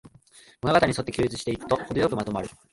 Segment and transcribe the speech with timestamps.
[0.63, 2.49] 物語にそって記述していくと、ほどよくまとまる